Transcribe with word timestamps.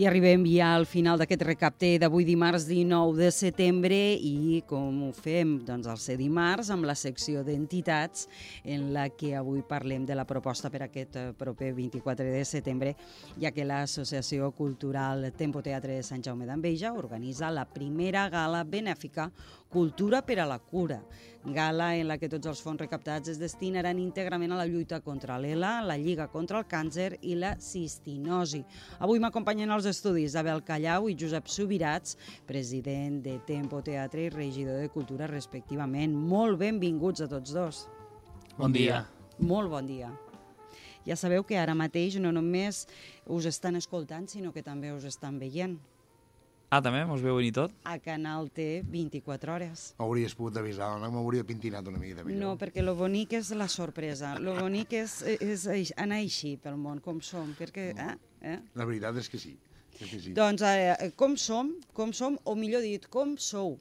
I 0.00 0.06
arribem 0.08 0.46
ja 0.48 0.70
al 0.72 0.86
final 0.88 1.20
d'aquest 1.20 1.42
recapte 1.44 1.88
d'avui 2.00 2.24
dimarts 2.24 2.64
19 2.64 3.18
de 3.18 3.26
setembre 3.36 3.98
i 4.16 4.62
com 4.64 5.02
ho 5.04 5.10
fem? 5.12 5.58
Doncs 5.66 5.90
el 5.92 5.98
ser 6.00 6.16
dimarts 6.16 6.70
amb 6.72 6.88
la 6.88 6.94
secció 6.96 7.42
d'entitats 7.44 8.24
en 8.64 8.94
la 8.94 9.10
que 9.12 9.34
avui 9.36 9.60
parlem 9.60 10.06
de 10.08 10.16
la 10.16 10.24
proposta 10.24 10.70
per 10.72 10.86
aquest 10.86 11.18
eh, 11.20 11.26
proper 11.36 11.74
24 11.76 12.32
de 12.32 12.46
setembre, 12.48 12.94
ja 13.42 13.52
que 13.52 13.66
l'Associació 13.68 14.48
Cultural 14.56 15.34
Tempo 15.36 15.60
Teatre 15.60 15.98
de 15.98 16.06
Sant 16.06 16.24
Jaume 16.24 16.48
d'Enveja 16.48 16.94
organitza 16.96 17.52
la 17.52 17.66
primera 17.68 18.24
gala 18.32 18.64
benèfica 18.64 19.28
Cultura 19.70 20.18
per 20.26 20.40
a 20.42 20.46
la 20.50 20.58
cura, 20.58 20.96
gala 21.44 21.92
en 21.94 22.08
la 22.08 22.16
que 22.18 22.26
tots 22.28 22.48
els 22.50 22.58
fons 22.58 22.80
recaptats 22.82 23.30
es 23.30 23.36
destinaran 23.38 24.00
íntegrament 24.02 24.50
a 24.50 24.56
la 24.58 24.64
lluita 24.66 24.98
contra 25.04 25.36
l'ELA, 25.38 25.76
la 25.86 25.94
Lliga 25.94 26.26
contra 26.32 26.58
el 26.58 26.66
Càncer 26.66 27.20
i 27.22 27.36
la 27.38 27.52
cistinosi. 27.62 28.64
Avui 28.98 29.22
m'acompanyen 29.22 29.70
als 29.70 29.86
estudis 29.86 30.34
Abel 30.34 30.64
Callau 30.66 31.06
i 31.06 31.14
Josep 31.14 31.46
Subirats, 31.46 32.16
president 32.50 33.20
de 33.22 33.36
Tempo 33.46 33.78
Teatre 33.86 34.26
i 34.26 34.32
regidor 34.34 34.82
de 34.82 34.90
Cultura 34.90 35.30
respectivament. 35.30 36.18
Molt 36.18 36.58
benvinguts 36.58 37.22
a 37.22 37.30
tots 37.30 37.54
dos. 37.54 37.84
Bon 38.58 38.74
dia. 38.74 39.04
Molt 39.38 39.70
bon 39.70 39.86
dia. 39.86 40.10
Ja 41.06 41.14
sabeu 41.14 41.46
que 41.46 41.62
ara 41.62 41.78
mateix 41.78 42.18
no 42.18 42.34
només 42.34 42.88
us 43.30 43.46
estan 43.46 43.78
escoltant, 43.78 44.26
sinó 44.26 44.50
que 44.50 44.66
també 44.66 44.90
us 44.90 45.06
estan 45.06 45.38
veient. 45.38 45.78
Ah, 46.70 46.78
també? 46.78 47.00
Mos 47.02 47.18
veuen 47.18 47.42
i 47.42 47.50
tot? 47.50 47.72
A 47.82 47.96
Canal 47.98 48.46
T 48.54 48.64
24 48.86 49.54
hores. 49.56 49.80
Hauries 49.98 50.36
pogut 50.38 50.60
avisar, 50.60 50.92
no? 51.02 51.08
m'hauria 51.10 51.42
pintinat 51.42 51.88
una 51.90 51.98
mica. 51.98 52.22
Millor. 52.22 52.38
No, 52.38 52.50
perquè 52.60 52.84
lo 52.84 52.94
bonic 52.94 53.34
és 53.40 53.50
la 53.58 53.66
sorpresa. 53.66 54.36
Lo 54.38 54.54
bonic 54.54 54.94
és, 55.00 55.16
és, 55.34 55.64
anar 55.98 56.20
així 56.22 56.52
pel 56.62 56.78
món, 56.78 57.00
com 57.02 57.18
som, 57.26 57.50
perquè... 57.58 57.88
Eh? 57.90 58.14
Eh? 58.52 58.54
La 58.78 58.86
veritat 58.86 59.18
és 59.18 59.26
que 59.32 59.42
sí. 59.42 59.56
És 59.98 60.04
que 60.04 60.20
sí. 60.22 60.36
Doncs 60.38 60.62
eh, 60.68 61.10
com 61.18 61.34
som, 61.34 61.74
com 61.96 62.14
som, 62.14 62.38
o 62.46 62.54
millor 62.54 62.86
dit, 62.86 63.10
com 63.10 63.34
sou. 63.34 63.74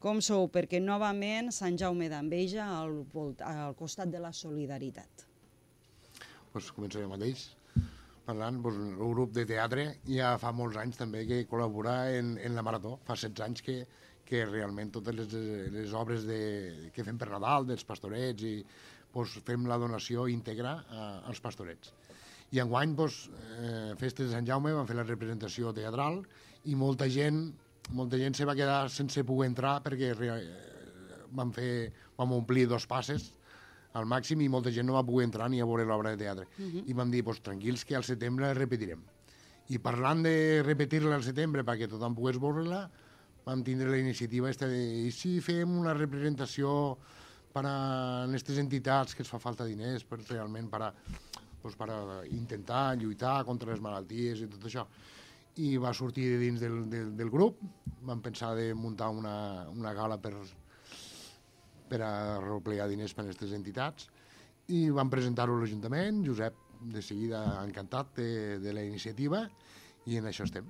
Com 0.00 0.24
sou, 0.24 0.48
perquè 0.48 0.80
novament 0.80 1.52
Sant 1.52 1.76
Jaume 1.76 2.08
d'Enveja 2.08 2.70
al, 2.78 3.02
al 3.44 3.76
costat 3.76 4.08
de 4.08 4.24
la 4.24 4.32
solidaritat. 4.32 5.28
Pues 6.54 6.72
començo 6.72 7.04
jo 7.04 7.12
mateix 7.12 7.50
parlant, 8.28 8.60
doncs, 8.64 8.92
el 8.98 9.14
grup 9.14 9.32
de 9.36 9.44
teatre 9.48 9.86
ja 10.08 10.34
fa 10.40 10.52
molts 10.52 10.78
anys 10.80 11.00
també 11.00 11.24
que 11.28 11.44
col·labora 11.50 11.96
en, 12.18 12.36
en 12.44 12.56
la 12.58 12.64
Marató. 12.66 12.98
Fa 13.06 13.16
16 13.16 13.44
anys 13.46 13.64
que, 13.64 13.78
que 14.28 14.44
realment 14.48 14.92
totes 14.94 15.16
les, 15.16 15.36
les 15.74 15.94
obres 15.96 16.26
de, 16.28 16.40
que 16.94 17.06
fem 17.06 17.18
per 17.20 17.30
Nadal, 17.32 17.68
dels 17.68 17.86
pastorets, 17.88 18.44
i 18.44 18.60
doncs, 19.14 19.38
fem 19.46 19.64
la 19.70 19.78
donació 19.80 20.28
íntegra 20.28 20.74
a, 20.88 21.06
als 21.30 21.40
pastorets. 21.44 21.94
I 22.52 22.62
enguany, 22.64 22.94
doncs, 22.96 23.24
eh, 23.58 23.94
Festes 24.00 24.28
de 24.28 24.36
Sant 24.36 24.46
Jaume, 24.48 24.74
van 24.76 24.88
fer 24.88 24.96
la 24.96 25.08
representació 25.08 25.72
teatral 25.76 26.22
i 26.68 26.76
molta 26.76 27.08
gent, 27.12 27.42
molta 27.96 28.20
gent 28.20 28.36
se 28.36 28.46
va 28.48 28.56
quedar 28.56 28.82
sense 28.92 29.24
poder 29.24 29.50
entrar 29.52 29.78
perquè 29.84 30.12
eh, 30.12 30.38
vam, 31.32 31.52
fer, 31.56 31.90
vam 32.16 32.36
omplir 32.40 32.68
dos 32.68 32.88
passes 32.88 33.32
al 33.98 34.06
màxim 34.08 34.40
i 34.44 34.48
molta 34.48 34.72
gent 34.74 34.86
no 34.88 34.96
va 34.96 35.04
poder 35.06 35.26
entrar 35.28 35.48
ni 35.50 35.60
a 35.60 35.66
veure 35.68 35.86
l'obra 35.86 36.14
de 36.14 36.22
teatre. 36.24 36.46
Uh 36.58 36.64
-huh. 36.64 36.82
I 36.86 36.92
vam 36.92 37.10
dir, 37.10 37.24
pues, 37.24 37.40
tranquils, 37.42 37.84
que 37.84 37.96
al 37.96 38.04
setembre 38.04 38.54
repetirem. 38.54 39.02
I 39.68 39.78
parlant 39.78 40.22
de 40.22 40.62
repetir-la 40.64 41.16
al 41.16 41.22
setembre 41.22 41.64
perquè 41.64 41.88
tothom 41.88 42.14
pogués 42.14 42.38
veure-la, 42.38 42.90
vam 43.44 43.62
tindre 43.64 43.90
la 43.90 43.98
iniciativa 43.98 44.50
esta 44.50 44.66
de 44.66 45.06
i 45.06 45.10
si 45.10 45.40
fem 45.40 45.70
una 45.78 45.94
representació 45.94 46.96
per 47.52 47.64
a 47.66 48.24
aquestes 48.24 48.58
entitats 48.58 49.14
que 49.14 49.22
es 49.22 49.28
fa 49.28 49.38
falta 49.38 49.64
diners 49.64 50.04
per 50.04 50.18
realment 50.28 50.68
per 50.68 50.82
a, 50.82 50.92
pues, 51.62 51.74
per 51.74 51.90
a 51.90 51.98
intentar 52.26 52.96
lluitar 52.96 53.44
contra 53.44 53.70
les 53.70 53.80
malalties 53.80 54.40
i 54.40 54.46
tot 54.46 54.64
això. 54.64 54.86
I 55.56 55.76
va 55.76 55.92
sortir 55.92 56.28
de 56.30 56.38
dins 56.38 56.60
del, 56.60 56.88
del, 56.88 57.16
del 57.16 57.30
grup, 57.30 57.58
vam 58.02 58.20
pensar 58.20 58.54
de 58.54 58.74
muntar 58.74 59.08
una, 59.08 59.68
una 59.74 59.92
gala 59.92 60.20
per, 60.22 60.34
per 61.88 62.02
a 62.04 62.12
replegar 62.44 62.88
diners 62.88 63.14
per 63.14 63.24
a 63.24 63.28
aquestes 63.28 63.52
entitats 63.56 64.08
i 64.68 64.88
vam 64.92 65.10
presentar-ho 65.10 65.56
a 65.56 65.62
l'Ajuntament, 65.62 66.20
Josep 66.26 66.56
de 66.92 67.02
seguida 67.02 67.42
encantat 67.64 68.14
de, 68.16 68.58
de 68.62 68.74
la 68.76 68.84
iniciativa 68.84 69.46
i 70.06 70.18
en 70.20 70.28
això 70.28 70.44
estem. 70.46 70.68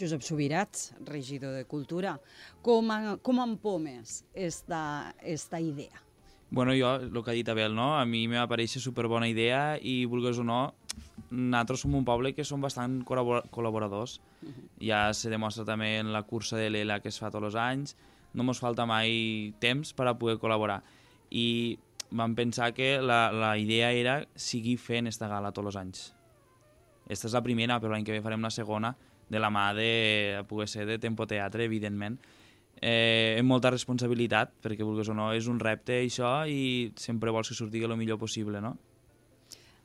Josep 0.00 0.22
Subirats, 0.24 0.94
regidor 1.04 1.52
de 1.58 1.66
Cultura, 1.68 2.14
com, 2.62 2.88
com 3.20 3.42
empomes 3.42 4.22
esta, 4.32 5.14
esta 5.20 5.60
idea? 5.60 6.00
Bueno, 6.50 6.72
jo, 6.74 6.96
el 6.96 7.22
que 7.22 7.30
ha 7.30 7.36
dit 7.36 7.48
Abel, 7.48 7.76
no? 7.76 7.92
a 7.98 8.06
mi 8.08 8.24
m'ha 8.26 8.46
pareixer 8.50 8.80
superbona 8.82 9.28
idea 9.30 9.76
i, 9.76 10.02
vulgues 10.10 10.40
o 10.42 10.46
no, 10.46 10.72
nosaltres 11.30 11.84
som 11.84 11.94
un 11.94 12.06
poble 12.06 12.32
que 12.34 12.46
som 12.46 12.64
bastant 12.64 13.04
col·laboradors. 13.06 14.18
Uh 14.42 14.48
-huh. 14.48 14.64
Ja 14.80 15.14
se 15.14 15.30
demostra 15.30 15.64
també 15.64 15.98
en 15.98 16.12
la 16.12 16.24
cursa 16.24 16.56
de 16.56 16.70
l'ELA 16.70 17.00
que 17.00 17.08
es 17.08 17.18
fa 17.20 17.30
tots 17.30 17.44
els 17.44 17.54
anys, 17.54 17.96
no 18.34 18.46
ens 18.46 18.62
falta 18.62 18.86
mai 18.86 19.52
temps 19.62 19.92
per 19.96 20.08
a 20.08 20.16
poder 20.18 20.38
col·laborar. 20.42 20.80
I 21.30 21.78
vam 22.10 22.34
pensar 22.34 22.72
que 22.74 22.98
la, 23.02 23.30
la 23.32 23.56
idea 23.58 23.92
era 23.92 24.20
seguir 24.34 24.76
fent 24.82 25.10
esta 25.10 25.28
gala 25.30 25.52
tots 25.54 25.70
els 25.72 25.78
anys. 25.78 26.02
Esta 27.10 27.26
és 27.26 27.34
la 27.34 27.42
primera, 27.42 27.78
però 27.82 27.94
l'any 27.94 28.06
que 28.06 28.14
ve 28.14 28.22
farem 28.22 28.42
la 28.42 28.52
segona, 28.54 28.94
de 29.30 29.38
la 29.38 29.50
mà 29.50 29.70
de 29.74 30.42
poder 30.50 30.68
ser 30.68 30.86
de 30.86 30.98
Tempo 30.98 31.26
Teatre, 31.30 31.64
evidentment. 31.64 32.18
Eh, 32.80 33.36
amb 33.38 33.50
molta 33.50 33.70
responsabilitat, 33.70 34.54
perquè 34.62 34.86
vulguis 34.86 35.10
o 35.12 35.14
no, 35.14 35.30
és 35.36 35.46
un 35.50 35.60
repte 35.60 36.00
això 36.00 36.40
i 36.48 36.90
sempre 36.98 37.30
vols 37.34 37.50
que 37.50 37.58
surti 37.58 37.82
el 37.84 37.96
millor 37.98 38.18
possible, 38.18 38.62
no? 38.62 38.76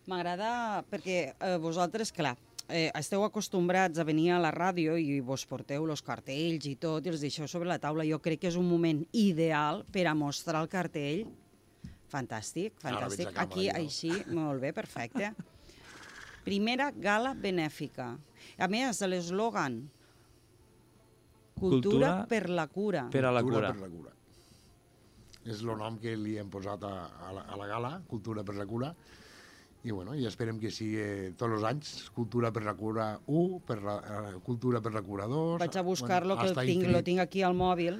M'agrada 0.09 0.83
perquè 0.89 1.17
eh, 1.33 1.57
vosaltres, 1.61 2.13
clar, 2.13 2.35
eh, 2.69 2.91
esteu 2.97 3.23
acostumbrats 3.25 3.99
a 3.99 4.05
venir 4.07 4.31
a 4.33 4.41
la 4.41 4.51
ràdio 4.53 4.95
i 4.97 5.19
vos 5.21 5.45
porteu 5.49 5.85
els 5.89 6.03
cartells 6.05 6.65
i 6.69 6.75
tot 6.81 7.05
i 7.05 7.11
els 7.13 7.23
deixeu 7.23 7.47
sobre 7.51 7.69
la 7.69 7.79
taula. 7.81 8.05
Jo 8.07 8.19
crec 8.23 8.43
que 8.43 8.51
és 8.51 8.59
un 8.59 8.67
moment 8.69 9.03
ideal 9.13 9.83
per 9.91 10.07
a 10.09 10.15
mostrar 10.17 10.63
el 10.63 10.71
cartell. 10.71 11.25
Fantàstic, 12.11 12.77
fantàstic. 12.81 13.33
Aquí, 13.41 13.67
així, 13.69 14.11
molt 14.31 14.61
bé, 14.61 14.71
perfecte. 14.73 15.33
Primera 16.45 16.91
gala 16.93 17.33
benèfica. 17.33 18.13
A 18.61 18.67
més, 18.69 19.01
l'eslògan 19.01 19.81
Cultura, 21.55 21.79
Cultura 21.79 22.09
per 22.27 22.49
la 22.51 22.67
cura. 22.67 23.07
Per 23.11 23.23
a 23.25 23.31
la 23.31 23.41
cura. 23.41 23.71
Per 23.71 23.81
la 23.81 23.89
cura. 23.89 24.11
És 25.45 25.61
el 25.61 25.71
nom 25.79 25.97
que 26.01 26.15
li 26.17 26.35
hem 26.41 26.49
posat 26.51 26.83
a, 26.83 26.95
a, 27.27 27.31
la, 27.33 27.45
a 27.47 27.57
la 27.59 27.67
gala, 27.69 27.91
Cultura 28.09 28.43
per 28.43 28.57
la 28.57 28.65
cura, 28.67 28.91
i, 29.85 29.91
bueno, 29.91 30.15
i 30.17 30.25
esperem 30.25 30.57
que 30.57 30.71
sigui 30.73 31.31
tots 31.37 31.59
els 31.59 31.65
anys 31.69 31.89
Cultura 32.15 32.49
per 32.51 32.63
la 32.65 32.73
Cura 32.73 33.11
1, 33.29 33.59
per 33.67 33.77
la, 33.85 33.95
uh, 34.01 34.39
Cultura 34.45 34.81
per 34.81 34.95
la 34.95 35.03
Cura 35.05 35.27
2... 35.29 35.59
Vaig 35.61 35.77
a 35.77 35.83
buscar-lo, 35.85 36.33
bueno, 36.33 36.53
que 36.55 36.63
el 36.65 36.71
tinc, 36.71 36.87
lo 36.89 37.01
tinc 37.05 37.21
aquí 37.21 37.43
al 37.45 37.53
mòbil, 37.53 37.99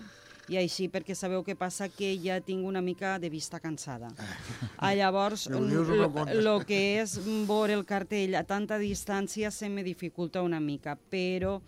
i 0.50 0.58
així 0.58 0.88
perquè 0.90 1.14
sabeu 1.18 1.46
què 1.46 1.54
passa 1.58 1.88
que 1.94 2.10
ja 2.22 2.40
tinc 2.42 2.66
una 2.66 2.82
mica 2.82 3.16
de 3.22 3.30
vista 3.30 3.62
cansada. 3.62 4.10
Ah, 4.86 4.94
llavors, 4.98 5.46
el 5.48 6.50
que 6.68 6.82
és 7.00 7.16
veure 7.48 7.78
el 7.78 7.86
cartell 7.88 8.36
a 8.36 8.44
tanta 8.44 8.78
distància 8.82 9.50
se 9.54 9.70
me 9.70 9.86
dificulta 9.86 10.44
una 10.46 10.60
mica, 10.60 10.98
però 10.98 11.60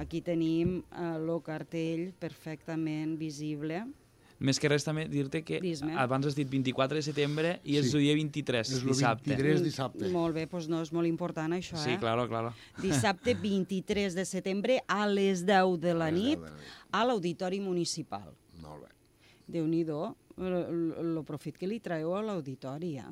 aquí 0.00 0.20
tenim 0.24 0.80
el 0.96 1.28
uh, 1.28 1.40
cartell 1.44 2.08
perfectament 2.18 3.16
visible 3.20 3.84
més 4.38 4.60
que 4.62 4.70
res 4.70 4.86
també 4.86 5.06
dir-te 5.10 5.42
que 5.46 5.60
abans 5.98 6.28
has 6.28 6.36
dit 6.38 6.48
24 6.48 7.00
de 7.00 7.02
setembre 7.02 7.54
i 7.64 7.74
sí. 7.74 7.78
és 7.80 7.94
el 7.94 8.04
dia 8.06 8.16
23, 8.18 8.72
és 8.76 8.84
dissabte. 8.86 9.30
23 9.32 9.64
dissabte. 9.64 10.10
Molt 10.14 10.36
bé, 10.36 10.46
doncs 10.50 10.68
no 10.70 10.82
és 10.84 10.92
molt 10.94 11.10
important 11.10 11.56
això, 11.56 11.76
sí, 11.76 11.94
eh? 11.94 11.96
Sí, 11.96 12.02
claro, 12.02 12.28
claro. 12.30 12.52
Dissabte 12.82 13.34
23 13.42 14.14
de 14.18 14.26
setembre 14.28 14.80
a 14.86 15.06
les 15.10 15.44
10 15.48 15.78
de 15.82 15.94
la 15.98 16.10
nit 16.14 16.44
a 16.90 17.04
l'Auditori 17.04 17.60
Municipal. 17.64 18.30
Molt 18.62 18.86
bé. 18.86 18.94
Déu-n'hi-do, 19.48 20.02
el 20.38 21.16
profit 21.26 21.56
que 21.58 21.66
li 21.66 21.80
traeu 21.80 22.12
a 22.14 22.22
l'auditori, 22.22 22.98
eh? 23.00 23.08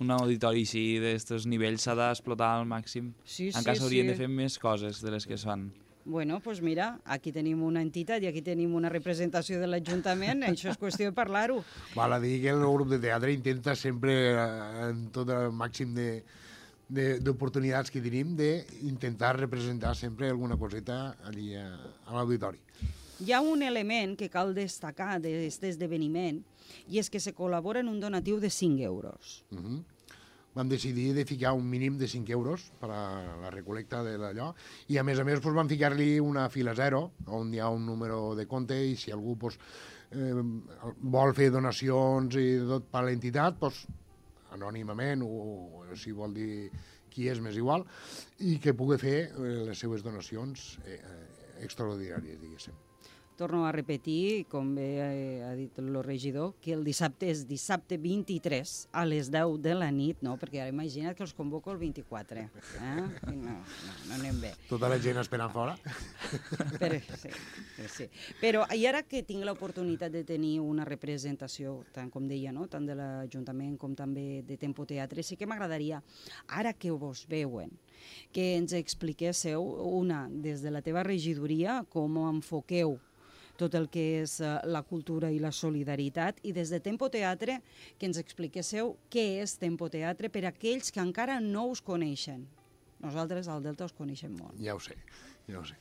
un 0.00 0.10
auditori 0.14 0.64
així 0.64 0.82
d'aquests 1.02 1.46
nivells 1.50 1.84
s'ha 1.84 1.94
d'explotar 1.98 2.54
al 2.56 2.66
màxim. 2.68 3.12
Sí, 3.24 3.50
sí, 3.50 3.58
Encara 3.58 3.76
s'haurien 3.76 4.08
sí. 4.08 4.12
de 4.14 4.16
fer 4.16 4.28
més 4.32 4.56
coses 4.58 5.02
de 5.04 5.12
les 5.12 5.26
que 5.28 5.36
es 5.36 5.44
fan. 5.44 5.68
Bueno, 6.04 6.40
pues 6.40 6.62
mira, 6.62 6.98
aquí 7.04 7.30
tenim 7.32 7.62
una 7.62 7.82
entitat 7.84 8.22
i 8.24 8.28
aquí 8.30 8.40
tenim 8.42 8.72
una 8.74 8.88
representació 8.88 9.60
de 9.60 9.68
l'Ajuntament, 9.68 10.46
això 10.48 10.70
és 10.72 10.78
qüestió 10.80 11.10
de 11.10 11.16
parlar-ho. 11.16 11.60
Val 11.94 12.16
a 12.16 12.20
dir 12.22 12.38
que 12.42 12.54
el 12.54 12.64
grup 12.64 12.88
de 12.88 12.98
teatre 13.02 13.34
intenta 13.36 13.76
sempre, 13.76 14.14
eh, 14.32 14.86
en 14.88 15.10
tot 15.12 15.28
el 15.28 15.52
màxim 15.52 15.94
de 15.94 16.12
d'oportunitats 16.90 17.92
que 17.94 18.00
tenim, 18.02 18.32
d'intentar 18.34 19.36
representar 19.36 19.92
sempre 19.94 20.26
alguna 20.26 20.56
coseta 20.58 21.14
allí 21.22 21.52
a, 21.54 21.68
a 22.06 22.16
l'auditori. 22.16 22.58
Hi 23.22 23.30
ha 23.30 23.38
un 23.46 23.62
element 23.62 24.16
que 24.18 24.26
cal 24.32 24.50
destacar 24.56 25.20
d'aquest 25.22 25.68
esdeveniment 25.68 26.40
i 26.90 26.98
és 26.98 27.06
que 27.06 27.20
se 27.22 27.30
col·labora 27.30 27.84
en 27.84 27.92
un 27.92 28.00
donatiu 28.02 28.40
de 28.42 28.50
5 28.50 28.82
euros. 28.82 29.44
Uh 29.52 29.60
-huh 29.60 29.78
vam 30.54 30.68
decidir 30.68 31.12
de 31.14 31.24
ficar 31.24 31.52
un 31.52 31.68
mínim 31.68 31.96
de 31.98 32.08
5 32.08 32.32
euros 32.32 32.72
per 32.80 32.90
a 32.90 33.36
la 33.38 33.50
recolecta 33.50 34.02
de 34.02 34.16
l'allò. 34.18 34.50
I 34.90 34.98
a 34.98 35.04
més 35.06 35.20
a 35.20 35.24
més 35.24 35.40
doncs, 35.40 35.56
vam 35.56 35.70
ficar-li 35.70 36.18
una 36.20 36.48
fila 36.50 36.74
zero 36.74 37.12
on 37.26 37.54
hi 37.54 37.60
ha 37.60 37.70
un 37.70 37.86
número 37.86 38.34
de 38.34 38.46
compte 38.50 38.74
i 38.74 38.96
si 38.96 39.14
algú 39.14 39.36
doncs, 39.38 39.58
eh, 40.10 40.42
vol 41.16 41.34
fer 41.34 41.50
donacions 41.54 42.36
i 42.36 42.48
tot 42.66 42.90
per 42.90 43.04
a 43.04 43.08
l'entitat 43.08 43.60
doncs, 43.62 43.86
anònimament 44.50 45.22
o, 45.22 45.30
o 45.86 45.96
si 45.96 46.12
vol 46.12 46.34
dir 46.34 46.70
qui 47.10 47.26
és 47.30 47.40
més 47.42 47.56
igual, 47.58 47.84
i 48.46 48.58
que 48.62 48.74
pugui 48.74 48.98
fer 48.98 49.18
eh, 49.30 49.56
les 49.70 49.78
seues 49.78 50.02
donacions 50.06 50.78
eh, 50.84 50.98
eh, 50.98 51.66
extraordinàries, 51.66 52.38
diguéssim 52.42 52.89
torno 53.40 53.64
a 53.64 53.72
repetir, 53.72 54.44
com 54.52 54.74
bé 54.76 54.88
eh, 55.00 55.40
ha 55.48 55.54
dit 55.56 55.78
el 55.80 55.94
regidor, 56.04 56.52
que 56.60 56.74
el 56.76 56.82
dissabte 56.84 57.30
és 57.32 57.46
dissabte 57.48 57.96
23 57.96 58.72
a 58.92 59.06
les 59.08 59.30
10 59.32 59.56
de 59.64 59.72
la 59.78 59.88
nit, 59.88 60.20
no? 60.20 60.34
Perquè 60.36 60.60
ara 60.60 60.74
imagina't 60.74 61.16
que 61.16 61.24
els 61.24 61.32
convoco 61.32 61.72
el 61.72 61.80
24. 61.80 62.42
Eh? 62.42 62.44
No, 62.84 63.06
no, 63.32 63.56
no 63.56 64.18
anem 64.18 64.42
bé. 64.44 64.52
Tota 64.68 64.92
la 64.92 65.00
gent 65.00 65.22
esperant 65.24 65.48
fora. 65.56 65.78
Per, 66.76 66.92
sí, 67.16 67.32
sí. 67.88 68.10
Però 68.42 68.66
i 68.76 68.84
ara 68.90 69.06
que 69.08 69.24
tinc 69.24 69.48
l'oportunitat 69.48 70.12
de 70.12 70.26
tenir 70.28 70.58
una 70.60 70.84
representació, 70.84 71.78
tant 71.96 72.12
com 72.12 72.28
deia, 72.28 72.52
no? 72.52 72.68
tant 72.68 72.84
de 72.84 72.98
l'Ajuntament 72.98 73.78
com 73.80 73.96
també 73.96 74.42
de 74.44 74.60
Tempo 74.60 74.84
Teatre, 74.84 75.24
sí 75.24 75.40
que 75.40 75.48
m'agradaria, 75.48 76.04
ara 76.60 76.76
que 76.76 76.92
vos 76.92 77.24
veuen, 77.30 77.72
que 78.36 78.50
ens 78.60 78.76
expliquéssiu 78.76 79.64
una, 79.64 80.26
des 80.28 80.60
de 80.60 80.76
la 80.76 80.84
teva 80.84 81.08
regidoria, 81.08 81.80
com 81.88 82.20
enfoqueu 82.28 82.98
tot 83.60 83.76
el 83.76 83.88
que 83.92 84.04
és 84.22 84.38
eh, 84.40 84.54
la 84.72 84.82
cultura 84.86 85.30
i 85.30 85.40
la 85.42 85.52
solidaritat 85.52 86.40
i 86.48 86.54
des 86.56 86.72
de 86.72 86.80
Tempo 86.80 87.10
Teatre 87.12 87.58
que 87.98 88.08
ens 88.08 88.20
expliquéssiu 88.20 88.94
què 89.12 89.26
és 89.42 89.58
Tempo 89.60 89.90
Teatre 89.92 90.32
per 90.32 90.46
a 90.46 90.54
aquells 90.54 90.92
que 90.94 91.02
encara 91.02 91.38
no 91.44 91.68
us 91.74 91.84
coneixen. 91.84 92.46
Nosaltres 93.00 93.48
al 93.48 93.62
Delta 93.64 93.88
us 93.88 93.96
coneixem 93.96 94.32
molt. 94.36 94.56
Ja 94.60 94.76
ho 94.76 94.80
sé, 94.82 94.96
ja 95.48 95.60
ho 95.60 95.66
sé. 95.68 95.76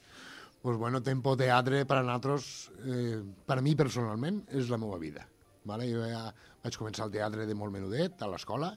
Pues 0.62 0.76
bueno, 0.78 1.00
Tempo 1.04 1.38
Teatre 1.40 1.86
per 1.88 2.02
a 2.02 2.04
nosaltres, 2.04 2.70
eh, 2.84 3.20
per 3.48 3.60
a 3.60 3.64
mi 3.64 3.76
personalment, 3.80 4.44
és 4.52 4.72
la 4.72 4.80
meva 4.80 5.00
vida. 5.00 5.26
Vale? 5.68 5.88
Jo 5.92 6.04
ja 6.08 6.28
vaig 6.64 6.78
començar 6.80 7.08
el 7.08 7.16
teatre 7.16 7.46
de 7.48 7.56
molt 7.56 7.72
menudet, 7.72 8.20
a 8.24 8.28
l'escola, 8.32 8.74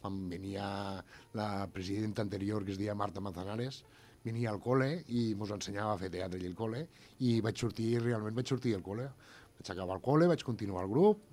quan 0.00 0.16
venia 0.30 0.64
la 1.36 1.48
presidenta 1.72 2.22
anterior, 2.22 2.64
que 2.64 2.72
es 2.74 2.80
deia 2.80 2.96
Marta 2.96 3.20
Manzanares, 3.20 3.82
venia 4.24 4.50
al 4.52 4.60
col·le 4.60 4.88
i 5.08 5.30
ens 5.32 5.52
ensenyava 5.56 5.94
a 5.94 6.00
fer 6.00 6.10
teatre 6.12 6.40
i 6.40 6.48
el 6.48 6.56
col·le 6.56 6.84
i 7.26 7.40
vaig 7.44 7.60
sortir, 7.60 7.90
realment 8.02 8.36
vaig 8.36 8.52
sortir 8.52 8.74
del 8.76 8.84
col·le. 8.84 9.08
Vaig 9.58 9.72
acabar 9.72 9.96
el 9.98 10.04
col·le, 10.04 10.28
vaig 10.30 10.44
continuar 10.44 10.84
el 10.86 10.92
grup 10.92 11.26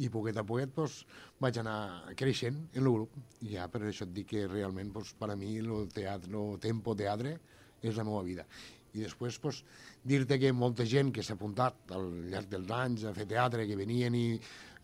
i 0.00 0.08
poquet 0.12 0.38
a 0.40 0.44
poquet 0.48 0.72
doncs, 0.74 1.02
vaig 1.40 1.58
anar 1.60 2.14
creixent 2.18 2.58
en 2.72 2.82
el 2.82 2.92
grup. 2.92 3.16
I 3.44 3.56
ja 3.56 3.68
per 3.72 3.82
això 3.84 4.06
et 4.08 4.14
dic 4.16 4.30
que 4.32 4.46
realment 4.48 4.92
doncs, 4.94 5.12
per 5.18 5.30
a 5.32 5.36
mi 5.36 5.56
el 5.60 5.88
teatre, 5.92 6.32
el 6.32 6.60
tempo 6.62 6.96
teatre 6.98 7.36
és 7.82 7.98
la 7.98 8.06
meva 8.08 8.22
vida. 8.24 8.46
I 8.92 9.04
després 9.04 9.38
doncs, 9.40 9.62
dir-te 10.04 10.38
que 10.40 10.52
molta 10.56 10.84
gent 10.88 11.12
que 11.12 11.24
s'ha 11.24 11.36
apuntat 11.36 11.92
al 11.96 12.08
llarg 12.32 12.48
dels 12.52 12.72
anys 12.76 13.04
a 13.08 13.14
fer 13.16 13.28
teatre, 13.28 13.68
que 13.68 13.76
venien 13.76 14.16
i 14.16 14.26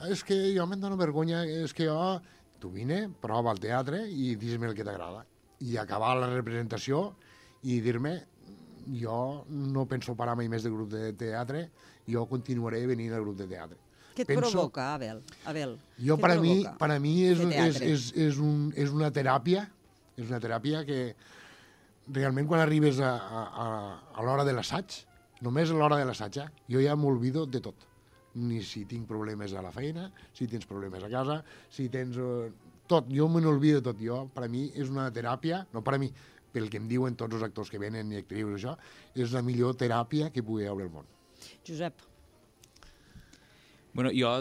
és 0.09 0.23
que 0.25 0.37
jo 0.55 0.67
me'n 0.69 0.81
dono 0.81 1.01
vergonya, 1.01 1.45
és 1.65 1.73
que 1.77 1.89
jo... 1.89 2.19
Tu 2.59 2.67
vine, 2.75 3.05
prova 3.23 3.53
el 3.55 3.61
teatre 3.63 4.01
i 4.11 4.33
dis-me 4.35 4.67
el 4.67 4.73
que 4.75 4.83
t'agrada 4.83 5.21
i 5.65 5.77
acabar 5.81 6.15
la 6.19 6.31
representació 6.31 7.09
i 7.67 7.81
dir-me 7.83 8.15
jo 8.99 9.45
no 9.49 9.85
penso 9.91 10.15
parar 10.17 10.37
mai 10.39 10.49
més 10.49 10.65
del 10.65 10.73
grup 10.73 10.93
de 10.93 11.13
teatre, 11.19 11.67
jo 12.09 12.25
continuaré 12.31 12.85
venint 12.89 13.13
al 13.13 13.25
grup 13.27 13.37
de 13.41 13.49
teatre. 13.51 13.77
Què 14.17 14.25
et 14.25 14.31
penso, 14.31 14.51
provoca, 14.51 14.95
Abel? 14.97 15.21
Abel 15.47 15.77
jo, 16.03 16.17
per 16.19 16.33
a, 16.35 16.39
mi, 16.41 16.63
per 16.79 16.89
a 16.91 16.99
mi 17.03 17.13
és, 17.29 17.43
és, 17.43 17.83
és, 17.87 18.07
és, 18.29 18.39
un, 18.43 18.71
és 18.75 18.95
una 18.95 19.11
teràpia, 19.15 19.67
és 20.17 20.25
una 20.27 20.41
teràpia 20.43 20.83
que 20.89 21.03
realment 22.15 22.49
quan 22.49 22.65
arribes 22.65 22.99
a, 23.05 23.13
a, 23.15 23.69
a 24.15 24.25
l'hora 24.25 24.47
de 24.49 24.57
l'assaig, 24.57 25.03
només 25.45 25.71
a 25.71 25.77
l'hora 25.79 26.01
de 26.01 26.09
l'assaig, 26.09 26.41
eh, 26.43 26.49
jo 26.73 26.83
ja 26.83 26.97
m'olvido 26.99 27.45
de 27.47 27.61
tot. 27.63 27.85
Ni 28.39 28.63
si 28.67 28.85
tinc 28.89 29.07
problemes 29.11 29.55
a 29.55 29.63
la 29.65 29.71
feina, 29.75 30.09
si 30.35 30.49
tens 30.51 30.67
problemes 30.69 31.05
a 31.05 31.13
casa, 31.13 31.43
si 31.71 31.89
tens... 31.93 32.19
Tot, 32.89 33.09
jo 33.13 33.29
me 33.29 33.43
n'olvido 33.45 33.83
tot. 33.85 34.01
Jo, 34.01 34.25
per 34.35 34.47
a 34.47 34.51
mi, 34.51 34.69
és 34.75 34.91
una 34.93 35.09
teràpia, 35.15 35.63
no 35.75 35.85
per 35.85 35.99
a 35.99 36.03
mi, 36.03 36.09
pel 36.53 36.69
que 36.73 36.81
em 36.81 36.89
diuen 36.89 37.17
tots 37.21 37.37
els 37.37 37.45
actors 37.45 37.71
que 37.73 37.81
venen 37.81 38.13
i 38.13 38.23
actrius, 38.23 38.55
això, 38.57 38.77
és 39.15 39.35
la 39.37 39.45
millor 39.45 39.77
teràpia 39.79 40.31
que 40.35 40.45
pugui 40.45 40.69
haver 40.69 40.89
al 40.89 40.95
món. 40.95 41.11
Josep. 41.67 42.07
Bueno, 43.93 44.13
jo 44.15 44.33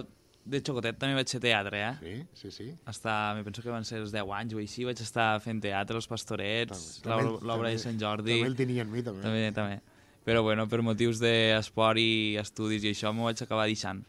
de 0.48 0.62
xocotet 0.64 0.96
també 1.00 1.18
vaig 1.18 1.32
fer 1.34 1.42
teatre, 1.44 1.82
eh? 1.84 1.94
Sí, 2.00 2.16
sí, 2.40 2.52
sí. 2.56 2.70
Hasta, 2.88 3.14
me 3.36 3.44
penso 3.44 3.62
que 3.64 3.72
van 3.74 3.84
ser 3.88 4.00
els 4.00 4.14
10 4.16 4.32
anys 4.40 4.56
o 4.56 4.62
així, 4.62 4.86
vaig 4.88 5.02
estar 5.04 5.28
fent 5.44 5.60
teatre, 5.64 6.00
Els 6.00 6.08
Pastorets, 6.08 6.88
l'obra 7.04 7.74
de 7.74 7.82
Sant 7.84 8.00
Jordi... 8.00 8.38
També 8.38 8.52
el 8.54 8.58
tenia 8.60 8.86
en 8.88 8.92
mi, 8.94 9.04
també. 9.04 9.26
També, 9.26 9.52
també. 9.56 9.80
Però, 10.28 10.44
bueno, 10.44 10.68
per 10.72 10.82
motius 10.84 11.20
d'esport 11.24 12.00
i 12.00 12.36
estudis 12.40 12.84
i 12.84 12.94
això 12.96 13.14
m'ho 13.16 13.28
vaig 13.28 13.44
acabar 13.44 13.68
deixant. 13.68 14.04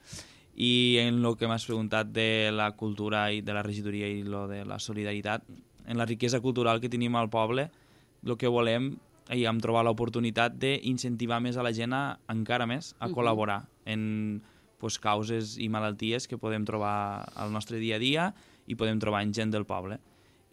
I 0.58 0.98
en 1.04 1.22
el 1.22 1.36
que 1.38 1.46
m'has 1.46 1.66
preguntat 1.68 2.10
de 2.10 2.50
la 2.50 2.72
cultura 2.74 3.28
i 3.30 3.44
de 3.46 3.54
la 3.54 3.62
regidoria 3.62 4.08
i 4.10 4.24
lo 4.26 4.48
de 4.50 4.64
la 4.66 4.80
solidaritat, 4.82 5.44
en 5.86 5.96
la 5.96 6.06
riquesa 6.06 6.40
cultural 6.42 6.80
que 6.82 6.90
tenim 6.90 7.14
al 7.16 7.30
poble, 7.30 7.68
el 8.26 8.36
que 8.36 8.50
volem 8.50 8.96
i 9.34 9.44
hem 9.46 9.60
trobat 9.62 9.86
l'oportunitat 9.86 10.56
d'incentivar 10.58 11.38
més 11.44 11.56
a 11.56 11.64
la 11.64 11.72
gent 11.76 11.94
a, 11.94 12.18
encara 12.32 12.66
més 12.66 12.94
a 12.98 13.06
uh 13.06 13.08
-huh. 13.08 13.14
col·laborar 13.14 13.62
en 13.84 14.42
pues, 14.78 14.98
causes 14.98 15.58
i 15.58 15.68
malalties 15.68 16.26
que 16.26 16.38
podem 16.38 16.64
trobar 16.64 17.28
al 17.34 17.52
nostre 17.52 17.78
dia 17.78 17.96
a 17.96 17.98
dia 17.98 18.34
i 18.66 18.74
podem 18.74 18.98
trobar 18.98 19.22
en 19.22 19.34
gent 19.34 19.50
del 19.50 19.64
poble. 19.64 19.98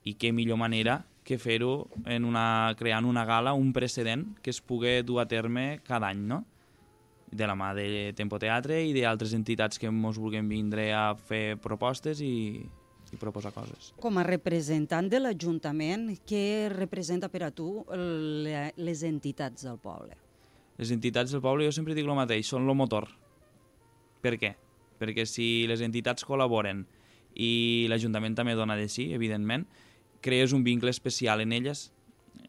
I 0.03 0.15
què 0.15 0.31
millor 0.33 0.57
manera 0.57 1.05
que 1.23 1.37
fer-ho 1.37 1.87
en 2.05 2.25
una, 2.25 2.73
creant 2.77 3.05
una 3.05 3.25
gala, 3.25 3.53
un 3.53 3.73
precedent 3.73 4.37
que 4.41 4.51
es 4.51 4.61
pugui 4.61 5.01
dur 5.01 5.21
a 5.21 5.27
terme 5.27 5.79
cada 5.83 6.07
any, 6.07 6.21
no? 6.27 6.45
De 7.35 7.47
la 7.47 7.55
mà 7.59 7.73
de 7.75 8.13
Tempo 8.17 8.39
Teatre 8.41 8.79
i 8.85 8.93
d'altres 8.95 9.35
entitats 9.37 9.79
que 9.81 9.89
ens 9.91 10.19
vulguem 10.21 10.47
vindre 10.49 10.89
a 10.95 11.13
fer 11.15 11.57
propostes 11.61 12.21
i, 12.23 12.63
i 13.11 13.19
proposar 13.21 13.53
coses. 13.55 13.91
Com 14.01 14.19
a 14.19 14.25
representant 14.27 15.09
de 15.11 15.21
l'Ajuntament, 15.21 16.09
què 16.27 16.71
representa 16.73 17.29
per 17.31 17.45
a 17.47 17.51
tu 17.55 17.69
les 17.95 19.03
entitats 19.07 19.67
del 19.67 19.79
poble? 19.83 20.17
Les 20.79 20.91
entitats 20.91 21.31
del 21.31 21.43
poble, 21.43 21.67
jo 21.67 21.75
sempre 21.75 21.95
dic 21.95 22.07
el 22.07 22.17
mateix, 22.17 22.49
són 22.51 22.67
el 22.67 22.75
motor. 22.75 23.07
Per 24.23 24.35
què? 24.41 24.55
Perquè 24.99 25.25
si 25.27 25.65
les 25.69 25.83
entitats 25.85 26.25
col·laboren 26.27 26.83
i 27.35 27.85
l'Ajuntament 27.91 28.35
també 28.35 28.55
dona 28.55 28.77
de 28.79 28.87
sí, 28.91 29.11
evidentment, 29.15 29.67
crees 30.23 30.55
un 30.55 30.63
vincle 30.63 30.89
especial 30.89 31.43
en 31.43 31.51
elles 31.53 31.91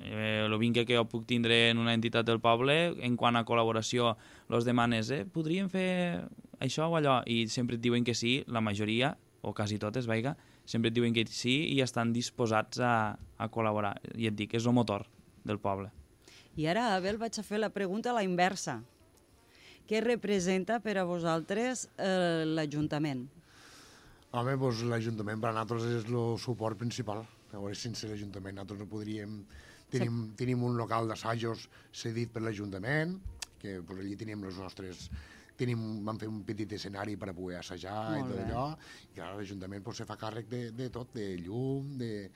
eh, 0.00 0.44
el 0.44 0.56
vincle 0.58 0.87
que 0.87 0.96
jo 0.96 1.04
puc 1.08 1.26
tindre 1.26 1.70
en 1.70 1.78
una 1.82 1.94
entitat 1.94 2.26
del 2.26 2.40
poble, 2.40 2.94
en 3.04 3.16
quant 3.16 3.37
a 3.37 3.44
col·laboració, 3.48 4.14
els 4.50 4.66
demanes, 4.69 5.10
eh, 5.10 5.25
podríem 5.25 5.70
fer 5.72 6.26
això 6.60 6.88
o 6.90 6.96
allò, 6.98 7.20
i 7.26 7.46
sempre 7.52 7.76
et 7.76 7.84
diuen 7.84 8.04
que 8.04 8.14
sí, 8.14 8.43
la 8.46 8.60
majoria, 8.64 9.16
o 9.43 9.54
quasi 9.54 9.78
totes, 9.78 10.09
vaiga, 10.11 10.37
sempre 10.66 10.90
et 10.90 10.97
diuen 10.97 11.14
que 11.14 11.26
sí 11.30 11.56
i 11.75 11.80
estan 11.85 12.12
disposats 12.12 12.80
a, 12.82 13.14
a 13.14 13.49
col·laborar. 13.52 13.94
I 14.18 14.28
et 14.30 14.37
dic, 14.37 14.56
és 14.59 14.66
el 14.66 14.75
motor 14.75 15.06
del 15.47 15.61
poble. 15.62 15.92
I 16.56 16.66
ara, 16.73 16.94
Abel, 16.97 17.18
vaig 17.20 17.38
a 17.38 17.44
fer 17.44 17.61
la 17.61 17.70
pregunta 17.70 18.11
a 18.11 18.16
la 18.16 18.25
inversa. 18.26 18.80
Què 19.87 20.00
representa 20.02 20.80
per 20.82 20.97
a 20.99 21.04
vosaltres 21.06 21.87
eh, 21.94 22.42
l'Ajuntament? 22.49 23.26
Home, 24.32 24.56
doncs 24.59 24.82
l'Ajuntament 24.90 25.42
per 25.42 25.52
a 25.52 25.54
nosaltres 25.54 25.87
és 26.00 26.09
el 26.11 26.35
suport 26.42 26.80
principal. 26.80 27.23
Llavors, 27.52 27.85
sense 27.87 28.09
l'Ajuntament 28.11 28.59
nosaltres 28.59 28.82
no 28.82 28.88
podríem 28.90 29.38
Tenim, 29.90 30.21
sí. 30.26 30.37
tenim 30.43 30.64
un 30.66 30.76
local 30.78 31.07
d'assajos 31.07 31.69
cedit 31.95 32.33
per 32.35 32.43
l'Ajuntament, 32.43 33.16
que 33.61 33.78
pues, 33.87 34.02
allí 34.02 34.16
tenim 34.19 34.45
els 34.47 34.59
nostres 34.61 35.07
tenim, 35.57 35.83
vam 36.05 36.19
fer 36.21 36.28
un 36.28 36.43
petit 36.47 36.73
escenari 36.76 37.16
per 37.16 37.31
a 37.33 37.35
poder 37.37 37.61
assajar 37.62 37.97
Molt 38.12 38.19
i 38.19 38.28
tot 38.28 38.38
bé. 38.38 38.45
allò, 38.45 38.66
i 39.14 39.21
ara 39.23 39.38
l'Ajuntament 39.38 39.85
pues, 39.87 40.02
se 40.02 40.09
fa 40.09 40.19
càrrec 40.21 40.50
de, 40.52 40.62
de 40.76 40.88
tot, 40.93 41.14
de 41.16 41.31
llum, 41.40 41.97
de, 42.00 42.28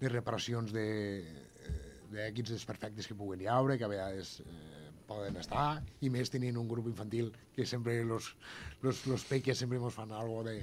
de 0.00 0.12
reparacions 0.12 0.74
d'èquits 0.76 2.52
desperfectes 2.52 3.08
que 3.08 3.16
puguen 3.18 3.42
hi 3.42 3.50
haure, 3.52 3.78
que 3.78 3.86
a 3.86 3.92
vegades 3.92 4.40
eh, 4.44 4.86
poden 5.08 5.40
estar, 5.40 5.80
i 6.04 6.12
més 6.12 6.32
tenint 6.32 6.58
un 6.60 6.68
grup 6.68 6.90
infantil 6.90 7.32
que 7.56 7.66
sempre 7.66 8.02
los, 8.04 8.34
los, 8.82 9.06
los 9.06 9.24
peques 9.24 9.58
sempre 9.58 9.80
ens 9.80 9.96
fan 9.96 10.12
algo 10.12 10.42
de... 10.46 10.60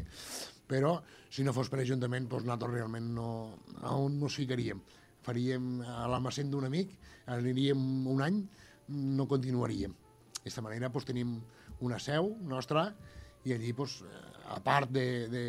Però, 0.69 0.95
si 1.33 1.43
no 1.43 1.51
fos 1.53 1.67
per 1.69 1.81
l'Ajuntament, 1.81 2.29
pues, 2.29 2.45
nosaltres 2.45 2.77
realment 2.77 3.09
no, 3.17 3.29
on 3.89 4.19
no 4.21 4.29
ficaríem 4.31 4.83
faríem 5.23 5.81
a 5.81 6.07
l'almacén 6.11 6.51
d'un 6.51 6.67
amic, 6.67 6.93
aniríem 7.31 8.07
un 8.11 8.21
any, 8.21 8.41
no 8.93 9.27
continuaríem. 9.31 9.93
D'aquesta 10.37 10.63
manera 10.65 10.89
doncs, 10.91 11.07
tenim 11.07 11.37
una 11.83 11.99
seu 11.99 12.33
nostra 12.47 12.89
i 13.47 13.55
allí, 13.55 13.71
doncs, 13.75 14.01
a 14.53 14.59
part 14.63 14.91
de, 14.91 15.05
de, 15.31 15.45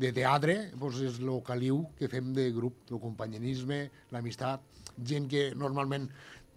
de 0.00 0.12
teatre, 0.16 0.56
doncs, 0.78 1.02
és 1.08 1.18
el 1.20 1.42
caliu 1.46 1.84
que 1.98 2.08
fem 2.12 2.32
de 2.36 2.48
grup, 2.54 2.84
el 2.90 3.00
companyerisme, 3.02 3.84
l'amistat, 4.12 4.64
gent 5.08 5.28
que 5.28 5.50
normalment 5.56 6.08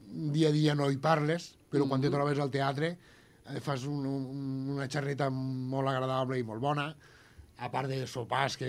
dia 0.05 0.49
a 0.49 0.55
dia 0.55 0.75
no 0.75 0.89
hi 0.91 0.97
parles, 1.01 1.55
però 1.69 1.83
mm 1.83 1.85
-hmm. 1.85 1.89
quan 1.89 2.01
te 2.01 2.09
trobes 2.09 2.39
al 2.39 2.51
teatre 2.51 2.97
eh, 3.45 3.59
fas 3.59 3.85
un, 3.85 4.05
un, 4.05 4.69
una 4.75 4.87
xerreta 4.87 5.29
molt 5.29 5.87
agradable 5.87 6.39
i 6.39 6.43
molt 6.43 6.61
bona, 6.61 6.95
a 7.57 7.69
part 7.71 7.87
de 7.87 8.05
sopars 8.07 8.57
que, 8.57 8.67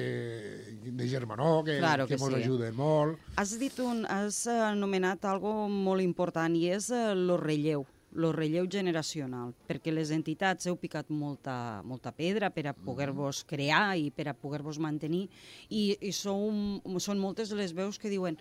de 0.85 1.09
germanor, 1.09 1.65
que, 1.65 1.79
claro 1.79 2.07
que, 2.07 2.15
que 2.15 2.19
sí. 2.19 2.25
ens 2.31 2.45
ajuden 2.45 2.77
molt. 2.77 3.19
Has 3.37 3.57
dit 3.59 3.79
un, 3.83 4.05
has 4.07 4.45
anomenat 4.47 5.27
algo 5.27 5.67
molt 5.69 6.05
important 6.05 6.55
i 6.55 6.69
és 6.77 6.91
el 6.95 7.27
eh, 7.35 7.39
relleu, 7.41 7.87
el 8.17 8.29
relleu 8.37 8.69
generacional, 8.71 9.53
perquè 9.67 9.93
les 9.93 10.13
entitats 10.15 10.71
heu 10.71 10.79
picat 10.81 11.11
molta, 11.11 11.83
molta 11.85 12.15
pedra 12.15 12.53
per 12.55 12.69
a 12.71 12.77
poder-vos 12.77 13.43
crear 13.49 13.97
i 13.99 14.13
per 14.15 14.31
a 14.31 14.37
poder-vos 14.39 14.79
mantenir, 14.79 15.27
i, 15.69 15.97
i 16.01 16.15
som, 16.15 16.79
són 17.03 17.19
moltes 17.19 17.53
les 17.59 17.75
veus 17.75 17.99
que 17.99 18.13
diuen 18.13 18.39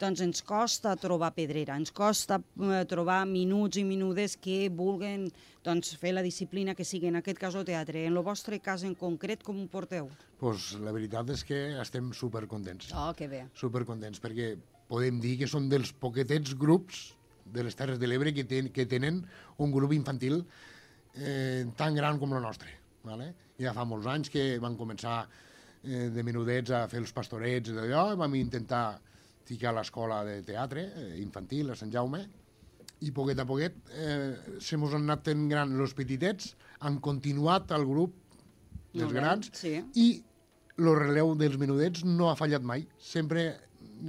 doncs 0.00 0.20
ens 0.24 0.42
costa 0.44 0.92
trobar 1.00 1.32
pedrera, 1.36 1.76
ens 1.80 1.92
costa 1.94 2.38
eh, 2.38 2.84
trobar 2.88 3.22
minuts 3.28 3.80
i 3.80 3.84
minudes 3.84 4.36
que 4.36 4.66
vulguen 4.68 5.26
doncs, 5.64 5.94
fer 5.98 6.12
la 6.14 6.22
disciplina 6.22 6.76
que 6.76 6.84
sigui, 6.86 7.08
en 7.10 7.20
aquest 7.20 7.40
cas 7.40 7.56
el 7.58 7.66
teatre. 7.66 8.04
En 8.06 8.14
el 8.14 8.24
vostre 8.24 8.60
cas 8.62 8.84
en 8.86 8.94
concret, 8.98 9.42
com 9.42 9.58
ho 9.62 9.66
porteu? 9.72 10.10
Pues, 10.38 10.74
la 10.82 10.92
veritat 10.94 11.32
és 11.34 11.42
que 11.46 11.60
estem 11.82 12.12
supercontents. 12.14 12.92
Oh, 12.94 13.10
que 13.16 13.28
bé. 13.30 13.46
Supercontents, 13.58 14.20
perquè 14.22 14.52
podem 14.90 15.18
dir 15.22 15.36
que 15.40 15.50
són 15.50 15.70
dels 15.72 15.90
poquetets 15.96 16.54
grups 16.58 17.08
de 17.46 17.64
les 17.66 17.78
Terres 17.78 17.98
de 17.98 18.10
l'Ebre 18.10 18.34
que, 18.34 18.44
ten, 18.46 18.70
que 18.74 18.86
tenen 18.90 19.22
un 19.62 19.74
grup 19.74 19.94
infantil 19.96 20.42
eh, 21.16 21.66
tan 21.78 21.96
gran 21.98 22.20
com 22.22 22.36
el 22.36 22.42
nostre. 22.42 22.70
Vale? 23.06 23.32
Ja 23.62 23.72
fa 23.74 23.86
molts 23.88 24.06
anys 24.10 24.30
que 24.30 24.56
van 24.62 24.76
començar 24.78 25.24
eh, 25.24 26.08
de 26.12 26.24
menudets 26.26 26.74
a 26.74 26.84
fer 26.90 27.00
els 27.02 27.14
pastorets 27.16 27.70
i 27.70 27.76
d'allò, 27.76 28.08
vam 28.18 28.34
intentar 28.38 28.98
ficar 29.46 29.72
a 29.72 29.78
l'escola 29.78 30.22
de 30.26 30.40
teatre 30.46 30.88
eh, 30.90 31.14
infantil 31.22 31.70
a 31.72 31.78
Sant 31.78 31.92
Jaume 31.94 32.22
i 33.04 33.12
poquet 33.12 33.38
a 33.38 33.46
poquet 33.48 33.76
eh, 33.92 34.58
se 34.62 34.78
mos 34.80 34.94
han 34.96 35.04
anat 35.06 35.26
ten 35.28 35.48
gran 35.50 35.74
els 35.76 35.92
petitets, 35.96 36.54
han 36.80 37.00
continuat 37.04 37.74
el 37.76 37.84
grup 37.88 38.14
dels 38.94 39.12
bé, 39.12 39.20
grans 39.20 39.52
sí. 39.56 39.76
i 39.94 40.06
el 40.76 40.90
releu 40.96 41.34
dels 41.40 41.56
menudets 41.60 42.04
no 42.06 42.30
ha 42.30 42.36
fallat 42.38 42.64
mai. 42.64 42.84
Sempre, 43.00 43.46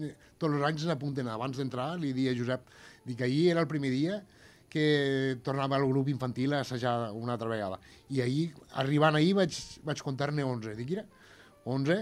eh, 0.04 0.14
tots 0.40 0.54
els 0.54 0.66
anys 0.68 0.88
s'apunten. 0.88 1.28
Abans 1.32 1.60
d'entrar, 1.60 1.94
li 2.00 2.14
dia 2.16 2.34
a 2.34 2.38
Josep, 2.38 2.68
dic, 3.08 3.22
ahir 3.24 3.54
era 3.54 3.64
el 3.64 3.70
primer 3.72 3.92
dia 3.94 4.22
que 4.70 5.38
tornava 5.44 5.78
el 5.80 5.88
grup 5.88 6.10
infantil 6.12 6.54
a 6.54 6.62
assajar 6.66 7.12
una 7.16 7.38
altra 7.38 7.48
vegada. 7.48 7.80
I 8.12 8.22
ahir, 8.22 8.48
arribant 8.84 9.16
ahir, 9.16 9.34
vaig, 9.38 9.56
vaig 9.88 10.04
comptar-ne 10.04 10.44
11. 10.44 10.76
Dic, 10.76 10.92
mira, 10.92 11.06
11, 11.64 12.02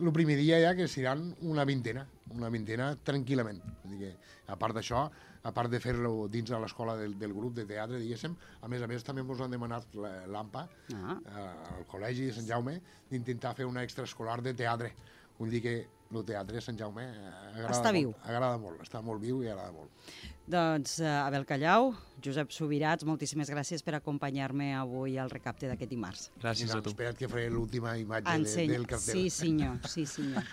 el 0.00 0.12
primer 0.12 0.36
dia 0.38 0.58
ja 0.60 0.74
que 0.74 0.88
seran 0.88 1.34
una 1.42 1.64
vintena, 1.64 2.06
una 2.34 2.48
vintena 2.48 2.96
tranquil·lament. 3.04 3.60
Vull 3.84 3.98
dir 3.98 4.00
que, 4.08 4.16
a 4.52 4.56
part 4.56 4.74
d'això, 4.76 5.04
a 5.42 5.52
part 5.52 5.70
de 5.70 5.80
fer-lo 5.82 6.28
dins 6.30 6.48
de 6.50 6.58
l'escola 6.62 6.96
del, 6.96 7.16
del 7.18 7.32
grup 7.34 7.54
de 7.54 7.64
teatre, 7.66 7.98
diguéssim, 7.98 8.34
a 8.62 8.68
més 8.68 8.82
a 8.82 8.86
més 8.86 9.02
també 9.04 9.22
ens 9.22 9.40
han 9.40 9.50
demanat 9.50 9.86
la- 9.94 10.26
l'AMPA, 10.26 10.68
Ah. 10.94 11.18
eh, 11.26 11.76
al 11.76 11.86
Col·legi 11.90 12.26
de 12.26 12.32
Sant 12.32 12.46
Jaume, 12.46 12.80
d'intentar 13.10 13.54
fer 13.54 13.66
una 13.66 13.82
extraescolar 13.82 14.40
de 14.42 14.54
teatre. 14.54 14.92
Vull 15.38 15.50
dir 15.50 15.62
que 15.62 15.74
el 16.20 16.24
teatre 16.28 16.58
de 16.58 16.62
Sant 16.64 16.78
Jaume 16.78 17.04
eh, 17.04 17.32
agrada 17.54 17.72
Està 17.72 17.90
molt, 17.90 17.98
viu. 17.98 18.14
Agrada 18.22 18.58
molt, 18.60 18.82
està 18.84 19.02
molt 19.04 19.22
viu 19.22 19.42
i 19.44 19.50
agrada 19.52 19.72
molt. 19.72 20.12
Doncs, 20.52 20.98
uh, 21.00 21.10
Abel 21.22 21.46
Callau, 21.48 21.92
Josep 22.24 22.50
Subirats, 22.52 23.06
moltíssimes 23.08 23.50
gràcies 23.52 23.84
per 23.86 23.94
acompanyar-me 23.98 24.72
avui 24.76 25.16
al 25.18 25.30
recapte 25.32 25.70
d'aquest 25.70 25.90
dimarts. 25.90 26.26
Gràcies 26.42 26.68
Mira, 26.68 26.80
a 26.82 26.84
tu. 26.84 26.92
Espera't 26.92 27.18
que 27.18 27.30
faré 27.30 27.48
l'última 27.50 27.94
imatge 28.00 28.28
de, 28.28 28.36
Ensenya. 28.42 28.76
del 28.76 28.86
cartel. 28.90 29.14
Sí, 29.16 29.30
senyor, 29.30 29.78
sí, 29.88 30.06
senyor. 30.06 30.42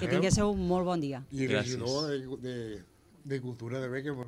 Que 0.00 0.06
tinguéssiu 0.08 0.48
un 0.48 0.62
molt 0.64 0.86
bon 0.86 1.02
dia. 1.02 1.18
I 1.28 1.44
Gràcies. 1.44 1.76
regidor 1.76 2.06
de, 2.08 2.38
de, 2.40 2.84
de 3.28 3.40
Cultura 3.44 3.82
de 3.82 3.90
bé 3.92 4.00
que 4.06 4.14
mos 4.16 4.27